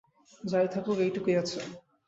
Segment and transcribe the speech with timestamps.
[0.43, 1.59] যাই থাকুক, এটুকুই আছে।